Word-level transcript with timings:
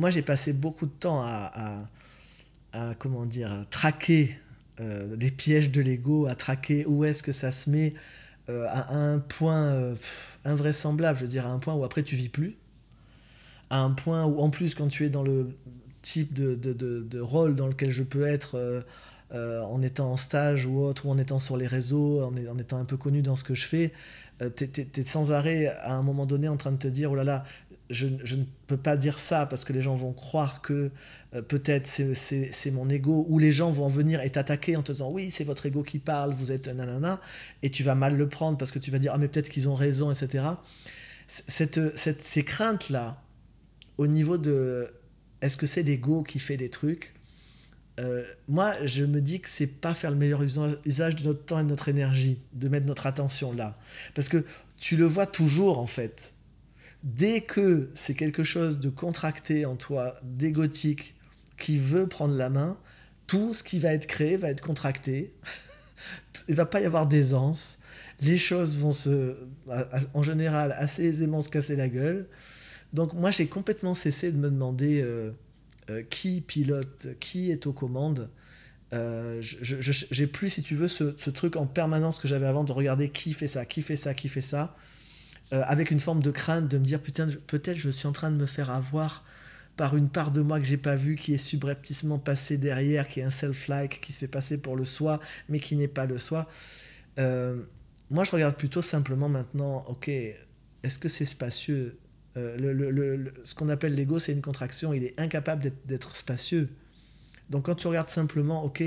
moi, 0.00 0.08
j'ai 0.10 0.22
passé 0.22 0.54
beaucoup 0.54 0.86
de 0.86 0.92
temps 0.92 1.22
à, 1.22 1.84
comment 2.98 3.26
dire, 3.26 3.52
à 3.52 3.64
traquer 3.66 4.34
euh, 4.80 5.14
les 5.18 5.30
pièges 5.30 5.70
de 5.70 5.82
l'ego, 5.82 6.26
à 6.26 6.34
traquer 6.34 6.86
où 6.86 7.04
est-ce 7.04 7.22
que 7.22 7.32
ça 7.32 7.52
se 7.52 7.68
met 7.68 7.92
euh, 8.48 8.66
à 8.68 8.94
un 8.96 9.18
point 9.18 9.62
euh, 9.62 9.94
invraisemblable, 10.46 11.18
je 11.18 11.24
veux 11.24 11.30
dire, 11.30 11.46
à 11.46 11.50
un 11.50 11.58
point 11.58 11.74
où 11.74 11.84
après 11.84 12.02
tu 12.02 12.16
vis 12.16 12.30
plus, 12.30 12.56
à 13.68 13.82
un 13.82 13.90
point 13.90 14.24
où 14.24 14.40
en 14.40 14.48
plus 14.48 14.74
quand 14.74 14.88
tu 14.88 15.04
es 15.04 15.10
dans 15.10 15.22
le 15.22 15.54
type 16.00 16.32
de, 16.32 17.20
rôle 17.20 17.54
dans 17.54 17.66
lequel 17.66 17.90
je 17.90 18.02
peux 18.02 18.26
être 18.26 18.82
en 19.32 19.82
étant 19.82 20.12
en 20.12 20.16
stage 20.16 20.64
ou 20.64 20.80
autre, 20.80 21.04
ou 21.04 21.10
en 21.10 21.18
étant 21.18 21.38
sur 21.38 21.58
les 21.58 21.66
réseaux, 21.66 22.22
en, 22.22 22.58
étant 22.58 22.78
un 22.78 22.86
peu 22.86 22.96
connu 22.96 23.20
dans 23.20 23.36
ce 23.36 23.44
que 23.44 23.54
je 23.54 23.66
fais, 23.66 23.92
tu 24.56 24.64
es, 24.64 25.02
sans 25.02 25.30
arrêt 25.30 25.66
à 25.66 25.92
un 25.92 26.02
moment 26.02 26.24
donné 26.24 26.48
en 26.48 26.56
train 26.56 26.72
de 26.72 26.78
te 26.78 26.88
dire, 26.88 27.12
oh 27.12 27.14
là 27.14 27.24
là, 27.24 27.44
je, 27.90 28.06
ne 28.06 28.44
peux 28.68 28.76
pas 28.76 28.96
dire 28.96 29.18
ça 29.18 29.46
parce 29.46 29.64
que 29.64 29.72
les 29.72 29.80
gens 29.80 29.94
vont 29.94 30.12
croire 30.12 30.62
que 30.62 30.90
euh, 31.34 31.42
peut-être 31.42 31.86
c'est 31.88 32.70
mon 32.70 32.88
ego, 32.88 33.26
ou 33.28 33.38
les 33.38 33.50
gens 33.50 33.70
vont 33.72 33.88
venir 33.88 34.20
et 34.20 34.30
t'attaquer 34.30 34.76
en 34.76 34.82
te 34.82 34.92
disant 34.92 35.10
oui, 35.10 35.30
c'est 35.30 35.44
votre 35.44 35.66
ego 35.66 35.82
qui 35.82 35.98
parle, 35.98 36.32
vous 36.32 36.52
êtes 36.52 36.68
nanana, 36.68 37.20
et 37.62 37.70
tu 37.70 37.82
vas 37.82 37.96
mal 37.96 38.16
le 38.16 38.28
prendre 38.28 38.56
parce 38.56 38.70
que 38.70 38.78
tu 38.78 38.90
vas 38.90 38.98
dire 38.98 39.12
ah, 39.14 39.18
mais 39.18 39.28
peut-être 39.28 39.48
qu'ils 39.48 39.68
ont 39.68 39.74
raison, 39.74 40.12
etc. 40.12 40.44
Cette, 41.26 41.96
cette, 41.96 42.22
ces 42.22 42.44
craintes-là, 42.44 43.22
au 43.98 44.06
niveau 44.06 44.38
de 44.38 44.88
est-ce 45.42 45.56
que 45.56 45.66
c'est 45.66 45.82
l'ego 45.82 46.22
qui 46.22 46.38
fait 46.38 46.56
des 46.56 46.70
trucs 46.70 47.14
euh, 47.98 48.24
moi, 48.48 48.72
je 48.86 49.04
me 49.04 49.20
dis 49.20 49.40
que 49.40 49.48
c'est 49.48 49.66
pas 49.66 49.92
faire 49.92 50.10
le 50.10 50.16
meilleur 50.16 50.40
usage 50.42 51.16
de 51.16 51.24
notre 51.24 51.44
temps 51.44 51.58
et 51.58 51.64
de 51.64 51.68
notre 51.68 51.88
énergie, 51.90 52.40
de 52.54 52.68
mettre 52.68 52.86
notre 52.86 53.06
attention 53.06 53.52
là. 53.52 53.78
Parce 54.14 54.30
que 54.30 54.42
tu 54.78 54.96
le 54.96 55.04
vois 55.04 55.26
toujours, 55.26 55.78
en 55.78 55.86
fait 55.86 56.32
Dès 57.02 57.40
que 57.40 57.90
c'est 57.94 58.14
quelque 58.14 58.42
chose 58.42 58.78
de 58.78 58.90
contracté 58.90 59.64
en 59.64 59.76
toi, 59.76 60.16
d'égotique, 60.22 61.14
qui 61.56 61.76
veut 61.76 62.06
prendre 62.06 62.34
la 62.34 62.50
main, 62.50 62.78
tout 63.26 63.54
ce 63.54 63.62
qui 63.62 63.78
va 63.78 63.94
être 63.94 64.06
créé 64.06 64.36
va 64.36 64.50
être 64.50 64.60
contracté. 64.60 65.32
Il 66.48 66.54
va 66.54 66.66
pas 66.66 66.80
y 66.80 66.84
avoir 66.84 67.06
d'aisance. 67.06 67.78
Les 68.22 68.38
choses 68.38 68.78
vont 68.78 68.90
se, 68.90 69.36
en 70.14 70.22
général, 70.22 70.74
assez 70.76 71.04
aisément 71.04 71.40
se 71.40 71.48
casser 71.48 71.76
la 71.76 71.88
gueule. 71.88 72.26
Donc 72.92 73.12
moi, 73.14 73.30
j'ai 73.30 73.46
complètement 73.46 73.94
cessé 73.94 74.32
de 74.32 74.36
me 74.36 74.50
demander 74.50 75.00
euh, 75.02 75.30
euh, 75.90 76.02
qui 76.02 76.40
pilote, 76.40 77.08
qui 77.20 77.50
est 77.50 77.66
aux 77.66 77.72
commandes. 77.72 78.30
Euh, 78.92 79.40
j'ai 79.40 80.26
plus, 80.26 80.50
si 80.50 80.62
tu 80.62 80.74
veux, 80.74 80.88
ce, 80.88 81.14
ce 81.16 81.30
truc 81.30 81.56
en 81.56 81.66
permanence 81.66 82.18
que 82.18 82.26
j'avais 82.26 82.46
avant 82.46 82.64
de 82.64 82.72
regarder 82.72 83.10
qui 83.10 83.32
fait 83.32 83.48
ça, 83.48 83.64
qui 83.64 83.82
fait 83.82 83.96
ça, 83.96 84.14
qui 84.14 84.28
fait 84.28 84.40
ça. 84.40 84.76
Euh, 85.52 85.62
avec 85.66 85.90
une 85.90 85.98
forme 85.98 86.22
de 86.22 86.30
crainte 86.30 86.68
de 86.68 86.78
me 86.78 86.84
dire 86.84 87.02
putain 87.02 87.26
peut-être 87.48 87.76
je 87.76 87.90
suis 87.90 88.06
en 88.06 88.12
train 88.12 88.30
de 88.30 88.36
me 88.36 88.46
faire 88.46 88.70
avoir 88.70 89.24
par 89.74 89.96
une 89.96 90.08
part 90.08 90.30
de 90.30 90.42
moi 90.42 90.60
que 90.60 90.64
j'ai 90.64 90.76
pas 90.76 90.94
vue 90.94 91.16
qui 91.16 91.34
est 91.34 91.38
subrepticement 91.38 92.20
passée 92.20 92.56
derrière 92.56 93.08
qui 93.08 93.18
est 93.18 93.24
un 93.24 93.30
self-like 93.30 94.00
qui 94.00 94.12
se 94.12 94.20
fait 94.20 94.28
passer 94.28 94.62
pour 94.62 94.76
le 94.76 94.84
soi 94.84 95.18
mais 95.48 95.58
qui 95.58 95.74
n'est 95.74 95.88
pas 95.88 96.06
le 96.06 96.18
soi. 96.18 96.48
Euh, 97.18 97.56
moi 98.10 98.22
je 98.22 98.30
regarde 98.30 98.54
plutôt 98.54 98.80
simplement 98.80 99.28
maintenant 99.28 99.84
ok 99.88 100.08
est-ce 100.08 101.00
que 101.00 101.08
c'est 101.08 101.24
spacieux? 101.24 101.98
Euh, 102.36 102.56
le, 102.56 102.72
le, 102.92 103.32
ce 103.42 103.56
qu'on 103.56 103.70
appelle 103.70 103.94
l'ego 103.96 104.20
c'est 104.20 104.32
une 104.32 104.42
contraction 104.42 104.92
il 104.92 105.02
est 105.02 105.18
incapable 105.18 105.72
d'être 105.84 106.14
spacieux. 106.14 106.68
Donc 107.48 107.64
quand 107.64 107.74
tu 107.74 107.88
regardes 107.88 108.06
simplement 108.06 108.62
ok 108.62 108.84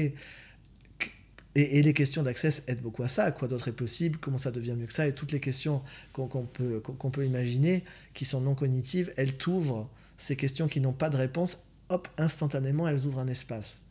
et, 1.55 1.81
les 1.83 1.93
questions 1.93 2.23
d'accès 2.23 2.49
aident 2.67 2.81
beaucoup 2.81 3.03
à 3.03 3.07
ça. 3.07 3.31
Quoi 3.31 3.47
d'autre 3.47 3.67
est 3.67 3.73
possible? 3.73 4.17
Comment 4.19 4.37
ça 4.37 4.51
devient 4.51 4.73
mieux 4.73 4.87
que 4.87 4.93
ça? 4.93 5.07
Et 5.07 5.13
toutes 5.13 5.31
les 5.31 5.39
questions 5.39 5.81
qu'on 6.11 6.27
peut, 6.27 6.81
peut 6.81 7.25
imaginer, 7.25 7.83
qui 8.13 8.25
sont 8.25 8.41
non 8.41 8.55
cognitives, 8.55 9.13
elles 9.17 9.37
t'ouvrent 9.37 9.89
ces 10.17 10.35
questions 10.35 10.67
qui 10.67 10.81
n'ont 10.81 10.93
pas 10.93 11.09
de 11.09 11.17
réponse. 11.17 11.59
Hop, 11.89 12.07
instantanément, 12.17 12.87
elles 12.87 13.05
ouvrent 13.05 13.19
un 13.19 13.27
espace. 13.27 13.81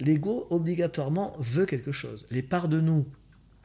L'ego, 0.00 0.46
obligatoirement, 0.50 1.32
veut 1.38 1.66
quelque 1.66 1.92
chose. 1.92 2.24
Les 2.30 2.42
parts 2.42 2.68
de 2.68 2.80
nous, 2.80 3.04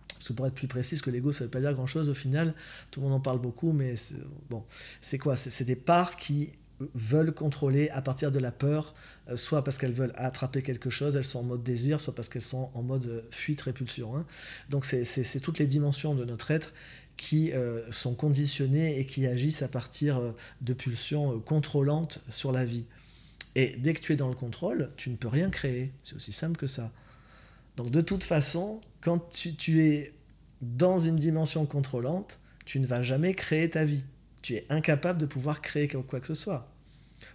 parce 0.07 0.27
que 0.27 0.33
pour 0.33 0.47
être 0.47 0.55
plus 0.55 0.67
précis, 0.67 0.99
que 0.99 1.09
l'ego, 1.09 1.31
ça 1.31 1.43
ne 1.43 1.45
veut 1.45 1.51
pas 1.51 1.61
dire 1.61 1.73
grand-chose 1.73 2.09
au 2.09 2.13
final, 2.13 2.53
tout 2.89 3.01
le 3.01 3.07
monde 3.07 3.15
en 3.15 3.19
parle 3.19 3.39
beaucoup, 3.39 3.71
mais 3.71 3.95
bon, 4.49 4.63
c'est 5.01 5.17
quoi? 5.17 5.35
C'est 5.35 5.63
des 5.63 5.75
parts 5.75 6.15
qui 6.15 6.51
veulent 6.93 7.33
contrôler 7.33 7.89
à 7.89 8.01
partir 8.01 8.31
de 8.31 8.39
la 8.39 8.51
peur, 8.51 8.93
euh, 9.29 9.35
soit 9.35 9.63
parce 9.63 9.77
qu'elles 9.77 9.91
veulent 9.93 10.13
attraper 10.15 10.61
quelque 10.61 10.89
chose, 10.89 11.15
elles 11.15 11.25
sont 11.25 11.39
en 11.39 11.43
mode 11.43 11.63
désir, 11.63 11.99
soit 12.01 12.15
parce 12.15 12.29
qu'elles 12.29 12.41
sont 12.41 12.69
en 12.73 12.81
mode 12.81 13.05
euh, 13.05 13.21
fuite, 13.29 13.61
répulsion. 13.61 14.15
Hein. 14.15 14.25
Donc 14.69 14.85
c'est 14.85 15.39
toutes 15.39 15.59
les 15.59 15.65
dimensions 15.65 16.15
de 16.15 16.25
notre 16.25 16.51
être 16.51 16.73
qui 17.17 17.51
euh, 17.51 17.89
sont 17.91 18.15
conditionnées 18.15 18.99
et 18.99 19.05
qui 19.05 19.27
agissent 19.27 19.61
à 19.61 19.67
partir 19.67 20.33
de 20.61 20.73
pulsions 20.73 21.39
contrôlantes 21.39 22.19
sur 22.29 22.51
la 22.51 22.65
vie. 22.65 22.85
Et 23.55 23.75
dès 23.77 23.93
que 23.93 23.99
tu 23.99 24.13
es 24.13 24.15
dans 24.15 24.29
le 24.29 24.35
contrôle, 24.35 24.91
tu 24.95 25.09
ne 25.09 25.17
peux 25.17 25.27
rien 25.27 25.49
créer. 25.49 25.91
C'est 26.03 26.15
aussi 26.15 26.31
simple 26.31 26.57
que 26.57 26.67
ça. 26.67 26.91
Donc 27.77 27.91
de 27.91 28.01
toute 28.01 28.23
façon, 28.23 28.81
quand 29.01 29.29
tu, 29.29 29.55
tu 29.55 29.83
es 29.83 30.13
dans 30.61 30.97
une 30.97 31.15
dimension 31.15 31.65
contrôlante, 31.65 32.39
tu 32.65 32.79
ne 32.79 32.85
vas 32.85 33.01
jamais 33.01 33.33
créer 33.33 33.69
ta 33.69 33.83
vie. 33.83 34.03
Tu 34.41 34.55
es 34.55 34.65
incapable 34.69 35.19
de 35.19 35.25
pouvoir 35.25 35.61
créer 35.61 35.87
quoi 35.87 36.19
que 36.19 36.27
ce 36.27 36.33
soit. 36.33 36.70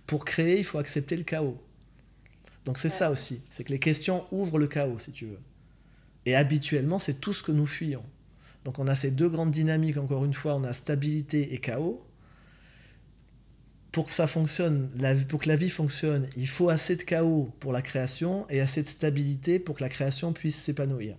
Pour 0.06 0.24
créer, 0.24 0.58
il 0.58 0.64
faut 0.64 0.78
accepter 0.78 1.16
le 1.16 1.22
chaos. 1.22 1.60
Donc 2.64 2.78
c'est 2.78 2.88
ça 2.88 3.10
aussi, 3.10 3.42
c'est 3.50 3.64
que 3.64 3.72
les 3.72 3.78
questions 3.78 4.24
ouvrent 4.32 4.58
le 4.58 4.66
chaos, 4.66 4.98
si 4.98 5.12
tu 5.12 5.26
veux. 5.26 5.40
Et 6.24 6.34
habituellement, 6.34 6.98
c'est 6.98 7.20
tout 7.20 7.32
ce 7.32 7.42
que 7.42 7.52
nous 7.52 7.66
fuyons. 7.66 8.04
Donc 8.64 8.80
on 8.80 8.88
a 8.88 8.96
ces 8.96 9.12
deux 9.12 9.28
grandes 9.28 9.52
dynamiques, 9.52 9.96
encore 9.96 10.24
une 10.24 10.34
fois, 10.34 10.56
on 10.56 10.64
a 10.64 10.72
stabilité 10.72 11.54
et 11.54 11.58
chaos. 11.58 12.04
Pour 13.92 14.06
que 14.06 14.10
ça 14.10 14.26
fonctionne, 14.26 14.90
pour 15.28 15.40
que 15.40 15.48
la 15.48 15.56
vie 15.56 15.70
fonctionne, 15.70 16.28
il 16.36 16.48
faut 16.48 16.68
assez 16.68 16.96
de 16.96 17.02
chaos 17.02 17.54
pour 17.60 17.72
la 17.72 17.80
création 17.80 18.46
et 18.50 18.60
assez 18.60 18.82
de 18.82 18.88
stabilité 18.88 19.58
pour 19.60 19.76
que 19.76 19.82
la 19.82 19.88
création 19.88 20.32
puisse 20.32 20.56
s'épanouir. 20.56 21.16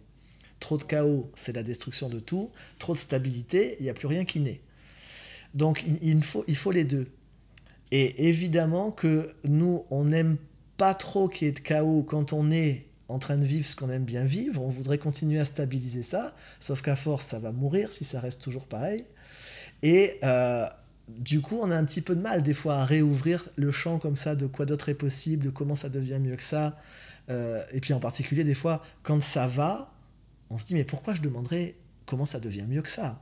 Trop 0.60 0.78
de 0.78 0.84
chaos, 0.84 1.32
c'est 1.36 1.56
la 1.56 1.64
destruction 1.64 2.10
de 2.10 2.20
tout. 2.20 2.52
Trop 2.78 2.94
de 2.94 2.98
stabilité, 2.98 3.78
il 3.80 3.84
n'y 3.84 3.90
a 3.90 3.94
plus 3.94 4.08
rien 4.08 4.26
qui 4.26 4.42
naît. 4.42 4.62
Donc 5.54 5.86
il, 6.02 6.22
faut, 6.24 6.44
il 6.48 6.56
faut 6.56 6.72
les 6.72 6.84
deux. 6.84 7.08
Et 7.92 8.28
évidemment 8.28 8.92
que 8.92 9.30
nous, 9.44 9.86
on 9.90 10.06
n'aime 10.06 10.38
pas 10.78 10.94
trop 10.94 11.28
qu'il 11.28 11.48
y 11.48 11.50
ait 11.50 11.54
de 11.54 11.60
chaos 11.60 12.04
quand 12.04 12.34
on 12.34 12.52
est 12.52 12.86
en 13.10 13.20
train 13.20 13.38
de 13.38 13.44
vivre 13.44 13.66
ce 13.66 13.76
qu'on 13.76 13.90
aime 13.90 14.04
bien 14.04 14.24
vivre. 14.24 14.62
On 14.62 14.68
voudrait 14.68 14.98
continuer 14.98 15.40
à 15.40 15.46
stabiliser 15.46 16.04
ça, 16.04 16.36
sauf 16.60 16.82
qu'à 16.82 16.96
force, 16.96 17.26
ça 17.26 17.40
va 17.40 17.52
mourir 17.52 17.92
si 17.92 18.04
ça 18.04 18.20
reste 18.20 18.42
toujours 18.42 18.68
pareil. 18.68 19.04
Et 19.82 20.20
euh, 20.24 20.68
du 21.08 21.42
coup, 21.42 21.60
on 21.62 21.72
a 21.72 21.78
un 21.78 21.86
petit 21.86 22.02
peu 22.02 22.16
de 22.16 22.22
mal 22.22 22.44
des 22.44 22.54
fois 22.54 22.78
à 22.78 22.86
réouvrir 22.86 23.48
le 23.56 23.72
champ 23.72 23.98
comme 24.00 24.16
ça 24.16 24.36
de 24.36 24.46
quoi 24.46 24.66
d'autre 24.66 24.90
est 24.90 24.96
possible, 24.96 25.46
de 25.46 25.50
comment 25.50 25.76
ça 25.76 25.90
devient 25.90 26.20
mieux 26.20 26.36
que 26.36 26.44
ça. 26.44 26.78
Euh, 27.30 27.64
et 27.72 27.80
puis 27.80 27.94
en 27.94 28.00
particulier, 28.00 28.44
des 28.44 28.54
fois, 28.54 28.84
quand 29.04 29.22
ça 29.22 29.48
va, 29.48 29.94
on 30.50 30.58
se 30.58 30.66
dit, 30.66 30.74
mais 30.74 30.84
pourquoi 30.84 31.14
je 31.14 31.22
demanderais 31.22 31.76
comment 32.06 32.26
ça 32.26 32.40
devient 32.40 32.66
mieux 32.68 32.82
que 32.82 32.90
ça? 32.90 33.22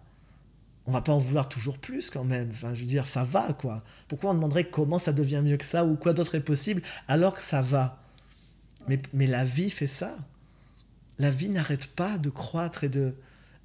On 0.87 0.91
va 0.91 1.01
pas 1.01 1.13
en 1.13 1.17
vouloir 1.17 1.49
toujours 1.49 1.77
plus 1.77 2.09
quand 2.09 2.23
même. 2.23 2.49
Enfin, 2.51 2.73
je 2.73 2.81
veux 2.81 2.85
dire, 2.85 3.07
ça 3.07 3.23
va 3.23 3.53
quoi. 3.53 3.83
Pourquoi 4.07 4.31
on 4.31 4.33
demanderait 4.35 4.69
comment 4.69 4.99
ça 4.99 5.13
devient 5.13 5.41
mieux 5.43 5.57
que 5.57 5.65
ça 5.65 5.83
ou 5.85 5.95
quoi 5.95 6.13
d'autre 6.13 6.35
est 6.35 6.41
possible 6.41 6.81
alors 7.07 7.33
que 7.33 7.41
ça 7.41 7.61
va? 7.61 8.01
Mais, 8.87 8.99
mais 9.13 9.27
la 9.27 9.45
vie 9.45 9.69
fait 9.69 9.87
ça. 9.87 10.15
La 11.17 11.31
vie 11.31 11.49
n'arrête 11.49 11.87
pas 11.87 12.17
de 12.17 12.29
croître 12.29 12.83
et 12.83 12.89
de. 12.89 13.15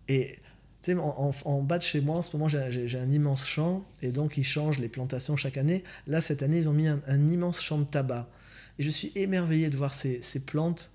Et 0.09 0.39
tu 0.83 0.93
sais, 0.93 0.99
en, 0.99 1.63
bas 1.63 1.77
de 1.77 1.83
chez 1.83 2.01
moi, 2.01 2.17
en 2.17 2.23
ce 2.23 2.35
moment, 2.35 2.49
j'ai 2.49 2.99
un 2.99 3.11
immense 3.11 3.47
champ 3.47 3.85
et 4.01 4.13
donc 4.13 4.39
ils 4.39 4.45
changent 4.45 4.79
les 4.79 4.89
plantations 4.89 5.37
chaque 5.37 5.59
année. 5.59 5.85
Là, 6.07 6.23
cette 6.23 6.43
année, 6.43 6.57
ils 6.57 6.69
ont 6.71 6.73
mis 6.73 6.89
un, 6.89 7.25
immense 7.27 7.61
champ 7.61 7.79
de 7.79 7.85
tabac. 7.85 8.29
Et 8.79 8.83
je 8.83 8.89
suis 8.89 9.13
émerveillé 9.15 9.69
de 9.69 9.77
voir 9.77 9.93
ces, 9.93 10.23
plantes 10.47 10.91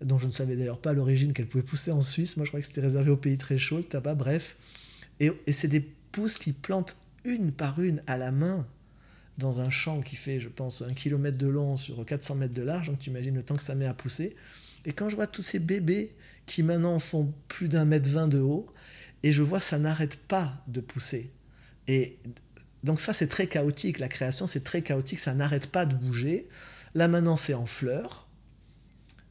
dont 0.00 0.16
je 0.16 0.26
ne 0.26 0.32
savais 0.32 0.56
d'ailleurs 0.56 0.80
pas 0.80 0.94
l'origine 0.94 1.34
qu'elles 1.34 1.48
pouvaient 1.48 1.62
pousser 1.62 1.90
en 1.90 2.00
Suisse. 2.00 2.38
Moi, 2.38 2.46
je 2.46 2.50
croyais 2.50 2.62
que 2.62 2.68
c'était 2.68 2.80
réservé 2.80 3.10
aux 3.10 3.18
pays 3.18 3.36
très 3.36 3.58
chauds, 3.58 3.76
le 3.76 3.84
tabac, 3.84 4.14
bref. 4.14 4.56
Et, 5.20 5.30
c'est 5.52 5.68
des 5.68 5.80
pousses 5.80 6.38
qui 6.38 6.52
plantent 6.52 6.96
une 7.24 7.52
par 7.52 7.80
une 7.80 8.02
à 8.06 8.16
la 8.16 8.32
main 8.32 8.66
dans 9.38 9.60
un 9.60 9.70
champ 9.70 10.00
qui 10.00 10.16
fait, 10.16 10.40
je 10.40 10.48
pense, 10.48 10.82
un 10.82 10.92
kilomètre 10.92 11.38
de 11.38 11.46
long 11.46 11.76
sur 11.76 12.04
400 12.04 12.34
mètres 12.34 12.54
de 12.54 12.62
large. 12.62 12.88
Donc 12.88 12.98
tu 12.98 13.10
imagines 13.10 13.34
le 13.34 13.42
temps 13.42 13.56
que 13.56 13.62
ça 13.62 13.74
met 13.74 13.86
à 13.86 13.94
pousser. 13.94 14.34
Et 14.86 14.92
quand 14.92 15.08
je 15.08 15.16
vois 15.16 15.26
tous 15.26 15.42
ces 15.42 15.58
bébés 15.58 16.14
qui 16.46 16.62
maintenant 16.62 16.98
font 16.98 17.32
plus 17.48 17.68
d'un 17.68 17.84
mètre 17.84 18.08
vingt 18.08 18.28
de 18.28 18.40
haut, 18.40 18.66
et 19.22 19.32
je 19.32 19.42
vois 19.42 19.60
ça 19.60 19.78
n'arrête 19.78 20.16
pas 20.16 20.62
de 20.66 20.80
pousser. 20.80 21.30
Et 21.86 22.18
donc 22.82 23.00
ça 23.00 23.12
c'est 23.12 23.28
très 23.28 23.46
chaotique, 23.46 23.98
la 23.98 24.08
création 24.08 24.46
c'est 24.46 24.64
très 24.64 24.82
chaotique, 24.82 25.18
ça 25.18 25.34
n'arrête 25.34 25.66
pas 25.66 25.86
de 25.86 25.94
bouger. 25.94 26.48
Là 26.94 27.08
maintenant 27.08 27.36
c'est 27.36 27.54
en 27.54 27.66
fleurs. 27.66 28.26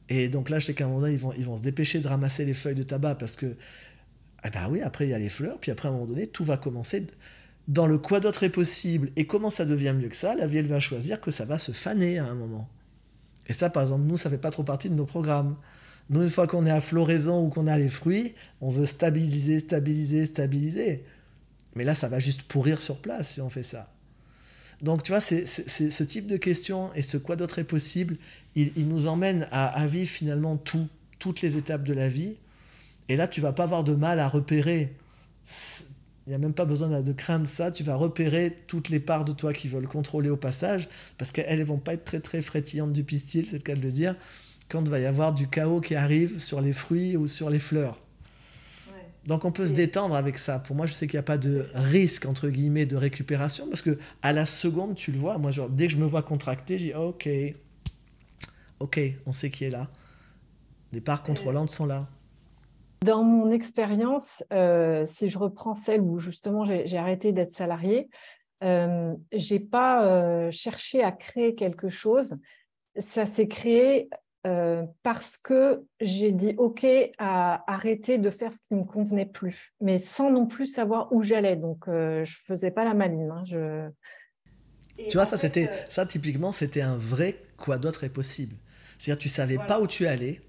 Et 0.08 0.28
donc 0.28 0.50
là 0.50 0.58
je 0.58 0.66
sais 0.66 0.74
qu'à 0.74 0.84
un 0.84 0.88
moment 0.88 1.02
donné 1.02 1.14
ils 1.14 1.18
vont, 1.18 1.32
ils 1.32 1.44
vont 1.44 1.56
se 1.56 1.62
dépêcher 1.62 2.00
de 2.00 2.08
ramasser 2.08 2.44
les 2.44 2.54
feuilles 2.54 2.74
de 2.74 2.82
tabac 2.82 3.16
parce 3.16 3.36
que 3.36 3.56
eh 4.44 4.50
ben 4.50 4.68
oui, 4.70 4.80
après 4.80 5.06
il 5.06 5.10
y 5.10 5.14
a 5.14 5.18
les 5.18 5.28
fleurs, 5.28 5.58
puis 5.58 5.70
après 5.70 5.88
à 5.88 5.90
un 5.90 5.94
moment 5.94 6.06
donné, 6.06 6.26
tout 6.26 6.44
va 6.44 6.56
commencer 6.56 7.06
dans 7.68 7.86
le 7.86 7.98
quoi 7.98 8.20
d'autre 8.20 8.42
est 8.42 8.50
possible 8.50 9.10
et 9.16 9.26
comment 9.26 9.50
ça 9.50 9.64
devient 9.64 9.94
mieux 9.96 10.08
que 10.08 10.16
ça, 10.16 10.34
la 10.34 10.46
vie 10.46 10.58
elle 10.58 10.66
va 10.66 10.80
choisir 10.80 11.20
que 11.20 11.30
ça 11.30 11.44
va 11.44 11.58
se 11.58 11.72
faner 11.72 12.18
à 12.18 12.24
un 12.24 12.34
moment. 12.34 12.68
Et 13.46 13.52
ça, 13.52 13.68
par 13.70 13.82
exemple, 13.82 14.04
nous, 14.04 14.16
ça 14.16 14.30
fait 14.30 14.38
pas 14.38 14.50
trop 14.50 14.62
partie 14.62 14.88
de 14.88 14.94
nos 14.94 15.06
programmes. 15.06 15.56
Nous, 16.08 16.22
une 16.22 16.28
fois 16.28 16.46
qu'on 16.46 16.66
est 16.66 16.70
à 16.70 16.80
floraison 16.80 17.44
ou 17.44 17.48
qu'on 17.48 17.66
a 17.66 17.76
les 17.76 17.88
fruits, 17.88 18.34
on 18.60 18.68
veut 18.68 18.86
stabiliser, 18.86 19.58
stabiliser, 19.58 20.24
stabiliser. 20.24 21.04
Mais 21.74 21.84
là, 21.84 21.94
ça 21.94 22.08
va 22.08 22.18
juste 22.18 22.42
pourrir 22.42 22.82
sur 22.82 23.00
place 23.00 23.34
si 23.34 23.40
on 23.40 23.50
fait 23.50 23.62
ça. 23.62 23.92
Donc, 24.82 25.02
tu 25.02 25.12
vois, 25.12 25.20
c'est 25.20 25.46
ce 25.46 26.02
type 26.04 26.26
de 26.26 26.36
questions 26.36 26.92
et 26.94 27.02
ce 27.02 27.16
quoi 27.16 27.36
d'autre 27.36 27.58
est 27.58 27.64
possible, 27.64 28.16
il, 28.54 28.72
il 28.76 28.88
nous 28.88 29.06
emmène 29.06 29.46
à, 29.50 29.66
à, 29.68 29.86
vivre 29.86 30.08
finalement 30.08 30.56
tout, 30.56 30.88
toutes 31.18 31.42
les 31.42 31.56
étapes 31.56 31.84
de 31.84 31.92
la 31.92 32.08
vie. 32.08 32.36
Et 33.10 33.16
là, 33.16 33.26
tu 33.26 33.40
vas 33.40 33.52
pas 33.52 33.64
avoir 33.64 33.82
de 33.82 33.96
mal 33.96 34.20
à 34.20 34.28
repérer. 34.28 34.94
Il 36.26 36.28
n'y 36.28 36.34
a 36.34 36.38
même 36.38 36.54
pas 36.54 36.64
besoin 36.64 37.02
de 37.02 37.12
craindre 37.12 37.44
ça. 37.44 37.72
Tu 37.72 37.82
vas 37.82 37.96
repérer 37.96 38.56
toutes 38.68 38.88
les 38.88 39.00
parts 39.00 39.24
de 39.24 39.32
toi 39.32 39.52
qui 39.52 39.66
veulent 39.66 39.88
contrôler 39.88 40.30
au 40.30 40.36
passage, 40.36 40.88
parce 41.18 41.32
qu'elles 41.32 41.58
ne 41.58 41.64
vont 41.64 41.78
pas 41.78 41.94
être 41.94 42.04
très 42.04 42.20
très 42.20 42.40
frétillantes 42.40 42.92
du 42.92 43.02
pistil, 43.02 43.48
c'est 43.48 43.56
le 43.56 43.62
cas 43.62 43.74
de 43.74 43.82
le 43.82 43.90
dire, 43.90 44.14
quand 44.68 44.84
il 44.84 44.88
va 44.88 45.00
y 45.00 45.06
avoir 45.06 45.32
du 45.32 45.48
chaos 45.48 45.80
qui 45.80 45.96
arrive 45.96 46.38
sur 46.38 46.60
les 46.60 46.72
fruits 46.72 47.16
ou 47.16 47.26
sur 47.26 47.50
les 47.50 47.58
fleurs. 47.58 48.00
Donc 49.26 49.44
on 49.44 49.50
peut 49.50 49.66
se 49.66 49.72
détendre 49.72 50.14
avec 50.14 50.38
ça. 50.38 50.60
Pour 50.60 50.76
moi, 50.76 50.86
je 50.86 50.92
sais 50.92 51.08
qu'il 51.08 51.16
n'y 51.16 51.22
a 51.22 51.24
pas 51.24 51.36
de 51.36 51.66
risque 51.74 52.26
entre 52.26 52.48
guillemets 52.48 52.86
de 52.86 52.94
récupération 52.94 53.66
parce 53.66 53.82
que 53.82 53.98
à 54.22 54.32
la 54.32 54.46
seconde, 54.46 54.94
tu 54.94 55.10
le 55.10 55.18
vois. 55.18 55.36
Moi, 55.36 55.50
genre, 55.50 55.68
dès 55.68 55.88
que 55.88 55.92
je 55.94 55.98
me 55.98 56.06
vois 56.06 56.22
contracter, 56.22 56.78
je 56.78 56.84
dis 56.84 56.94
ok, 56.94 57.28
ok, 58.78 59.00
on 59.26 59.32
sait 59.32 59.50
qui 59.50 59.64
est 59.64 59.70
là. 59.70 59.90
Les 60.92 61.00
parts 61.00 61.24
contrôlantes 61.24 61.70
sont 61.70 61.86
là. 61.86 62.08
Dans 63.04 63.22
mon 63.22 63.50
expérience, 63.50 64.44
euh, 64.52 65.04
si 65.06 65.28
je 65.28 65.38
reprends 65.38 65.74
celle 65.74 66.02
où 66.02 66.18
justement 66.18 66.64
j'ai 66.64 66.98
arrêté 66.98 67.32
d'être 67.32 67.52
salarié, 67.52 68.10
euh, 68.62 69.14
j'ai 69.32 69.58
pas 69.58 70.04
euh, 70.04 70.50
cherché 70.50 71.02
à 71.02 71.10
créer 71.10 71.54
quelque 71.54 71.88
chose. 71.88 72.36
Ça 72.98 73.24
s'est 73.24 73.48
créé 73.48 74.10
euh, 74.46 74.84
parce 75.02 75.36
que 75.38 75.84
j'ai 76.00 76.32
dit 76.32 76.54
OK 76.58 76.86
à 77.18 77.64
arrêter 77.70 78.18
de 78.18 78.30
faire 78.30 78.52
ce 78.52 78.58
qui 78.68 78.74
me 78.74 78.84
convenait 78.84 79.26
plus, 79.26 79.74
mais 79.80 79.98
sans 79.98 80.30
non 80.30 80.46
plus 80.46 80.66
savoir 80.66 81.12
où 81.12 81.22
j'allais. 81.22 81.56
Donc, 81.56 81.88
euh, 81.88 82.24
je 82.24 82.36
faisais 82.46 82.70
pas 82.70 82.84
la 82.84 82.94
maline. 82.94 83.30
Hein, 83.30 83.44
je... 83.46 83.88
tu 85.08 85.16
vois, 85.16 85.24
ça, 85.26 85.36
c'était, 85.36 85.68
euh, 85.68 85.84
ça, 85.88 86.04
typiquement, 86.06 86.52
c'était 86.52 86.82
un 86.82 86.96
vrai 86.96 87.36
quoi 87.56 87.78
d'autre 87.78 88.04
est 88.04 88.10
possible. 88.10 88.56
C'est-à-dire, 88.98 89.20
tu 89.20 89.28
savais 89.28 89.58
pas 89.58 89.80
où 89.80 89.86
tu 89.86 90.06
allais, 90.06 90.40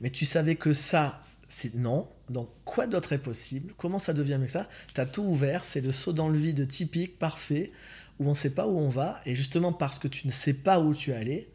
mais 0.00 0.10
tu 0.10 0.24
savais 0.24 0.56
que 0.56 0.72
ça, 0.72 1.20
c'est 1.48 1.74
non. 1.74 2.08
Donc, 2.28 2.48
quoi 2.64 2.86
d'autre 2.86 3.12
est 3.12 3.18
possible? 3.18 3.72
Comment 3.76 3.98
ça 3.98 4.12
devient 4.12 4.38
mieux 4.40 4.48
ça? 4.48 4.68
Tu 4.94 5.00
as 5.00 5.06
tout 5.06 5.22
ouvert, 5.22 5.64
c'est 5.64 5.80
le 5.80 5.92
saut 5.92 6.12
dans 6.12 6.28
le 6.28 6.38
vide 6.38 6.68
typique, 6.68 7.18
parfait, 7.18 7.72
où 8.18 8.26
on 8.26 8.30
ne 8.30 8.34
sait 8.34 8.54
pas 8.54 8.66
où 8.66 8.78
on 8.78 8.88
va. 8.88 9.20
Et 9.26 9.34
justement, 9.34 9.72
parce 9.72 9.98
que 9.98 10.08
tu 10.08 10.26
ne 10.26 10.32
sais 10.32 10.54
pas 10.54 10.80
où 10.80 10.94
tu 10.94 11.12
allais, 11.12 11.48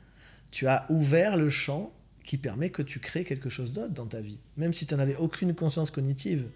tu 0.52 0.68
as 0.68 0.86
ouvert 0.90 1.38
le 1.38 1.50
champ 1.50 1.94
qui 2.24 2.38
permet 2.38 2.70
que 2.70 2.82
tu 2.82 3.00
crées 3.00 3.24
quelque 3.24 3.50
chose 3.50 3.74
d'autre 3.74 3.94
dans 3.94 4.06
ta 4.06 4.22
vie, 4.22 4.40
même 4.58 4.74
si 4.74 4.86
tu 4.86 4.96
n'avais 4.96 5.16
aucune 5.16 5.54
conscience 5.54 5.92
cognitive. 5.92 6.48